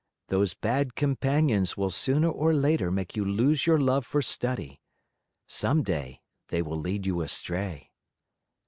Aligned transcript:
Those 0.29 0.55
bad 0.55 0.95
companions 0.95 1.77
will 1.77 1.91
sooner 1.91 2.27
or 2.27 2.53
later 2.55 2.89
make 2.89 3.15
you 3.15 3.23
lose 3.23 3.67
your 3.67 3.77
love 3.79 4.03
for 4.03 4.19
study. 4.23 4.81
Some 5.45 5.83
day 5.83 6.23
they 6.47 6.63
will 6.63 6.79
lead 6.79 7.05
you 7.05 7.21
astray." 7.21 7.91